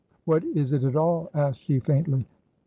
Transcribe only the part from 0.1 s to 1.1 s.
"What is it at